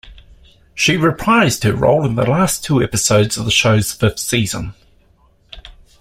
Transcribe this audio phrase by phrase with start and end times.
[0.73, 4.73] She reprised her role in the last two episodes of the show's fifth season.